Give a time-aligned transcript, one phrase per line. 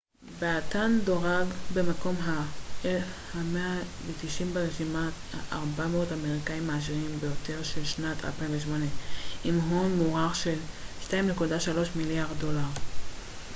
[0.39, 3.35] באתן דורג במקום ה-190
[4.53, 5.13] ברשימת
[5.51, 8.85] 400 האמריקאיים העשירים ביותר של שנת 2008
[9.43, 10.57] עם הון מוערך של
[11.09, 11.13] 2.3
[11.95, 12.67] מיליארד דולר